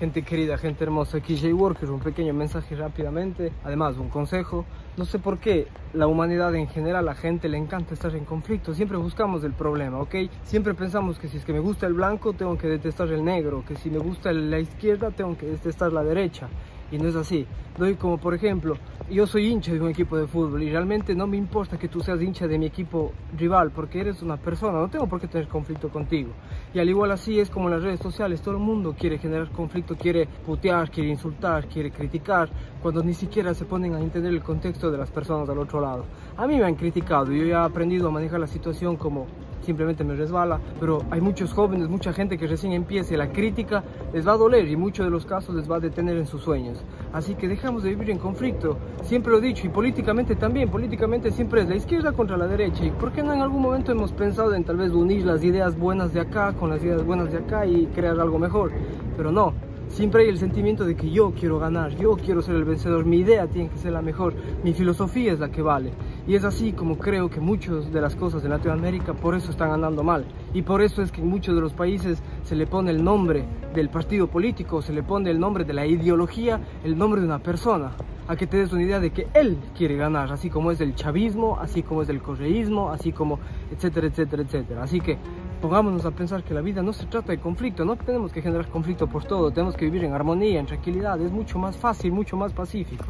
Gente 0.00 0.22
querida, 0.22 0.58
gente 0.58 0.82
hermosa, 0.82 1.20
Jay 1.24 1.52
Worker, 1.52 1.88
un 1.88 2.00
pequeño 2.00 2.34
mensaje 2.34 2.74
rápidamente, 2.74 3.52
además 3.62 3.96
un 3.96 4.08
consejo. 4.08 4.64
No 4.96 5.04
sé 5.04 5.20
por 5.20 5.38
qué 5.38 5.68
la 5.92 6.08
humanidad 6.08 6.52
en 6.56 6.66
general, 6.66 6.96
a 6.96 7.02
la 7.02 7.14
gente 7.14 7.48
le 7.48 7.58
encanta 7.58 7.94
estar 7.94 8.12
en 8.16 8.24
conflicto, 8.24 8.74
siempre 8.74 8.98
buscamos 8.98 9.44
el 9.44 9.52
problema, 9.52 10.00
¿ok? 10.00 10.16
Siempre 10.42 10.74
pensamos 10.74 11.20
que 11.20 11.28
si 11.28 11.36
es 11.36 11.44
que 11.44 11.52
me 11.52 11.60
gusta 11.60 11.86
el 11.86 11.92
blanco, 11.92 12.32
tengo 12.32 12.58
que 12.58 12.66
detestar 12.66 13.06
el 13.12 13.24
negro, 13.24 13.64
que 13.64 13.76
si 13.76 13.88
me 13.88 13.98
gusta 13.98 14.32
la 14.32 14.58
izquierda, 14.58 15.12
tengo 15.12 15.38
que 15.38 15.46
detestar 15.46 15.92
la 15.92 16.02
derecha 16.02 16.48
y 16.90 16.98
no 16.98 17.08
es 17.08 17.16
así. 17.16 17.46
Doy 17.76 17.94
como 17.96 18.18
por 18.18 18.34
ejemplo, 18.34 18.76
yo 19.10 19.26
soy 19.26 19.48
hincha 19.48 19.72
de 19.72 19.80
un 19.80 19.90
equipo 19.90 20.16
de 20.16 20.26
fútbol 20.26 20.62
y 20.62 20.70
realmente 20.70 21.14
no 21.14 21.26
me 21.26 21.36
importa 21.36 21.78
que 21.78 21.88
tú 21.88 22.00
seas 22.00 22.22
hincha 22.22 22.46
de 22.46 22.58
mi 22.58 22.66
equipo 22.66 23.12
rival 23.36 23.70
porque 23.70 24.00
eres 24.00 24.22
una 24.22 24.36
persona, 24.36 24.78
no 24.78 24.88
tengo 24.88 25.06
por 25.06 25.20
qué 25.20 25.28
tener 25.28 25.48
conflicto 25.48 25.88
contigo. 25.88 26.30
Y 26.72 26.78
al 26.78 26.88
igual 26.88 27.10
así 27.10 27.38
es 27.38 27.50
como 27.50 27.68
en 27.68 27.74
las 27.74 27.82
redes 27.82 28.00
sociales, 28.00 28.40
todo 28.40 28.54
el 28.54 28.60
mundo 28.60 28.94
quiere 28.98 29.18
generar 29.18 29.50
conflicto, 29.50 29.96
quiere 29.96 30.26
putear, 30.26 30.90
quiere 30.90 31.10
insultar, 31.10 31.66
quiere 31.66 31.90
criticar, 31.90 32.48
cuando 32.80 33.02
ni 33.02 33.14
siquiera 33.14 33.54
se 33.54 33.64
ponen 33.64 33.94
a 33.94 34.00
entender 34.00 34.32
el 34.32 34.42
contexto 34.42 34.90
de 34.90 34.98
las 34.98 35.10
personas 35.10 35.48
al 35.48 35.58
otro 35.58 35.80
lado. 35.80 36.04
A 36.36 36.46
mí 36.46 36.56
me 36.56 36.64
han 36.64 36.74
criticado, 36.74 37.32
yo 37.32 37.44
ya 37.44 37.62
he 37.62 37.64
aprendido 37.64 38.08
a 38.08 38.10
manejar 38.10 38.40
la 38.40 38.46
situación 38.46 38.96
como 38.96 39.26
simplemente 39.64 40.04
me 40.04 40.14
resbala, 40.14 40.60
pero 40.78 40.98
hay 41.10 41.20
muchos 41.20 41.52
jóvenes, 41.52 41.88
mucha 41.88 42.12
gente 42.12 42.38
que 42.38 42.46
recién 42.46 42.72
empiece, 42.72 43.16
la 43.16 43.32
crítica 43.32 43.82
les 44.12 44.26
va 44.26 44.32
a 44.32 44.36
doler 44.36 44.68
y 44.68 44.76
muchos 44.76 45.04
de 45.04 45.10
los 45.10 45.26
casos 45.26 45.54
les 45.54 45.70
va 45.70 45.76
a 45.76 45.80
detener 45.80 46.16
en 46.16 46.26
sus 46.26 46.42
sueños. 46.42 46.84
Así 47.12 47.34
que 47.34 47.48
dejamos 47.48 47.82
de 47.82 47.90
vivir 47.90 48.10
en 48.10 48.18
conflicto, 48.18 48.78
siempre 49.02 49.32
lo 49.32 49.38
he 49.38 49.42
dicho, 49.42 49.66
y 49.66 49.70
políticamente 49.70 50.36
también, 50.36 50.70
políticamente 50.70 51.30
siempre 51.30 51.62
es 51.62 51.68
la 51.68 51.76
izquierda 51.76 52.12
contra 52.12 52.36
la 52.36 52.46
derecha, 52.46 52.84
y 52.84 52.90
por 52.90 53.12
qué 53.12 53.22
no 53.22 53.32
en 53.32 53.40
algún 53.40 53.62
momento 53.62 53.92
hemos 53.92 54.12
pensado 54.12 54.54
en 54.54 54.64
tal 54.64 54.76
vez 54.76 54.92
unir 54.92 55.24
las 55.24 55.42
ideas 55.42 55.76
buenas 55.78 56.12
de 56.12 56.20
acá 56.20 56.52
con 56.52 56.70
las 56.70 56.82
ideas 56.82 57.04
buenas 57.04 57.32
de 57.32 57.38
acá 57.38 57.66
y 57.66 57.86
crear 57.86 58.20
algo 58.20 58.38
mejor, 58.38 58.70
pero 59.16 59.32
no, 59.32 59.52
Siempre 59.88 60.24
hay 60.24 60.28
el 60.28 60.38
sentimiento 60.38 60.84
de 60.84 60.96
que 60.96 61.10
yo 61.10 61.32
quiero 61.32 61.58
ganar, 61.58 61.96
yo 61.96 62.16
quiero 62.16 62.42
ser 62.42 62.56
el 62.56 62.64
vencedor, 62.64 63.04
mi 63.04 63.18
idea 63.18 63.46
tiene 63.46 63.70
que 63.70 63.78
ser 63.78 63.92
la 63.92 64.02
mejor, 64.02 64.34
mi 64.64 64.72
filosofía 64.72 65.32
es 65.32 65.38
la 65.38 65.50
que 65.50 65.62
vale. 65.62 65.92
Y 66.26 66.34
es 66.34 66.44
así 66.44 66.72
como 66.72 66.98
creo 66.98 67.30
que 67.30 67.40
muchas 67.40 67.92
de 67.92 68.00
las 68.00 68.16
cosas 68.16 68.42
de 68.42 68.48
Latinoamérica 68.48 69.14
por 69.14 69.34
eso 69.34 69.50
están 69.50 69.70
andando 69.70 70.02
mal. 70.02 70.24
Y 70.52 70.62
por 70.62 70.82
eso 70.82 71.02
es 71.02 71.12
que 71.12 71.20
en 71.20 71.28
muchos 71.28 71.54
de 71.54 71.60
los 71.60 71.74
países 71.74 72.22
se 72.42 72.56
le 72.56 72.66
pone 72.66 72.90
el 72.90 73.04
nombre 73.04 73.44
del 73.74 73.88
partido 73.88 74.26
político, 74.26 74.82
se 74.82 74.92
le 74.92 75.02
pone 75.02 75.30
el 75.30 75.38
nombre 75.38 75.64
de 75.64 75.74
la 75.74 75.86
ideología, 75.86 76.60
el 76.82 76.98
nombre 76.98 77.20
de 77.20 77.26
una 77.26 77.38
persona 77.38 77.92
a 78.26 78.36
que 78.36 78.46
te 78.46 78.56
des 78.56 78.72
una 78.72 78.82
idea 78.82 79.00
de 79.00 79.10
que 79.10 79.28
él 79.34 79.58
quiere 79.76 79.96
ganar, 79.96 80.32
así 80.32 80.48
como 80.48 80.70
es 80.70 80.80
el 80.80 80.94
chavismo, 80.94 81.58
así 81.60 81.82
como 81.82 82.02
es 82.02 82.08
el 82.08 82.22
correísmo, 82.22 82.90
así 82.90 83.12
como 83.12 83.38
etcétera, 83.70 84.06
etcétera, 84.06 84.42
etcétera. 84.42 84.82
Así 84.82 85.00
que 85.00 85.18
pongámonos 85.64 86.04
a 86.04 86.10
pensar 86.10 86.44
que 86.44 86.52
la 86.52 86.60
vida 86.60 86.82
no 86.82 86.92
se 86.92 87.06
trata 87.06 87.32
de 87.32 87.40
conflicto, 87.40 87.86
no 87.86 87.96
tenemos 87.96 88.30
que 88.30 88.42
generar 88.42 88.68
conflicto 88.68 89.06
por 89.06 89.24
todo, 89.24 89.50
tenemos 89.50 89.74
que 89.74 89.86
vivir 89.86 90.04
en 90.04 90.12
armonía, 90.12 90.60
en 90.60 90.66
tranquilidad, 90.66 91.18
es 91.22 91.32
mucho 91.32 91.58
más 91.58 91.74
fácil, 91.74 92.12
mucho 92.12 92.36
más 92.36 92.52
pacífico. 92.52 93.06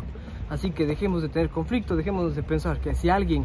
Así 0.48 0.70
que 0.70 0.86
dejemos 0.86 1.20
de 1.22 1.28
tener 1.28 1.50
conflicto, 1.50 1.96
dejemos 1.96 2.36
de 2.36 2.44
pensar 2.44 2.78
que 2.78 2.94
si 2.94 3.08
alguien 3.08 3.44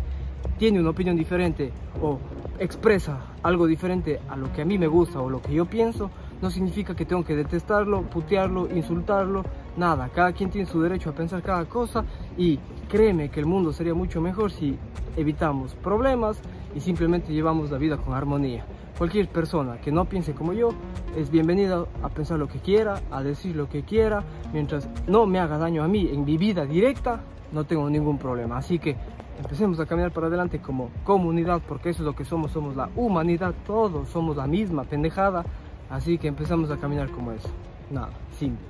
tiene 0.59 0.79
una 0.79 0.91
opinión 0.91 1.15
diferente 1.15 1.71
o 1.99 2.19
expresa 2.59 3.33
algo 3.41 3.65
diferente 3.65 4.19
a 4.29 4.35
lo 4.35 4.53
que 4.53 4.61
a 4.61 4.65
mí 4.65 4.77
me 4.77 4.85
gusta 4.85 5.19
o 5.19 5.27
lo 5.27 5.41
que 5.41 5.55
yo 5.55 5.65
pienso, 5.65 6.11
no 6.39 6.51
significa 6.51 6.95
que 6.95 7.05
tengo 7.05 7.23
que 7.25 7.35
detestarlo, 7.35 8.03
putearlo, 8.03 8.69
insultarlo, 8.71 9.43
nada. 9.75 10.09
Cada 10.13 10.33
quien 10.33 10.51
tiene 10.51 10.67
su 10.67 10.83
derecho 10.83 11.09
a 11.09 11.13
pensar 11.13 11.41
cada 11.41 11.65
cosa 11.65 12.05
y 12.37 12.59
créeme 12.87 13.29
que 13.29 13.39
el 13.39 13.47
mundo 13.47 13.73
sería 13.73 13.95
mucho 13.95 14.21
mejor 14.21 14.51
si 14.51 14.77
evitamos 15.17 15.73
problemas 15.73 16.39
y 16.75 16.79
simplemente 16.79 17.33
llevamos 17.33 17.71
la 17.71 17.77
vida 17.77 17.97
con 17.97 18.13
armonía. 18.13 18.65
Cualquier 18.97 19.29
persona 19.29 19.79
que 19.79 19.91
no 19.91 20.05
piense 20.05 20.33
como 20.33 20.53
yo 20.53 20.69
es 21.15 21.29
bienvenida 21.29 21.85
a 22.03 22.09
pensar 22.09 22.37
lo 22.37 22.47
que 22.47 22.59
quiera, 22.59 23.01
a 23.11 23.23
decir 23.23 23.55
lo 23.55 23.69
que 23.69 23.83
quiera, 23.83 24.23
mientras 24.53 24.89
no 25.07 25.25
me 25.25 25.39
haga 25.39 25.57
daño 25.57 25.83
a 25.83 25.87
mí 25.87 26.09
en 26.11 26.25
mi 26.25 26.37
vida 26.37 26.65
directa, 26.65 27.21
no 27.51 27.63
tengo 27.63 27.89
ningún 27.89 28.17
problema. 28.17 28.57
Así 28.57 28.77
que 28.77 28.95
empecemos 29.39 29.79
a 29.79 29.85
caminar 29.85 30.11
para 30.11 30.27
adelante 30.27 30.59
como 30.59 30.89
comunidad, 31.03 31.61
porque 31.67 31.89
eso 31.89 32.03
es 32.03 32.05
lo 32.05 32.15
que 32.15 32.25
somos, 32.25 32.51
somos 32.51 32.75
la 32.75 32.89
humanidad, 32.95 33.53
todos 33.65 34.09
somos 34.09 34.35
la 34.35 34.47
misma 34.47 34.83
pendejada, 34.83 35.45
así 35.89 36.17
que 36.17 36.27
empezamos 36.27 36.69
a 36.71 36.77
caminar 36.77 37.09
como 37.09 37.31
eso. 37.31 37.49
Nada, 37.89 38.09
simple. 38.37 38.65